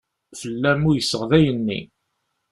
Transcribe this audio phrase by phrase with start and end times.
[0.39, 1.79] Fell-am uyseɣ dayen-nni.